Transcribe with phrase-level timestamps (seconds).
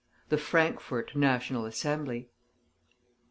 [0.29, 2.27] THE FRANKFORT NATIONAL ASSEMBLY.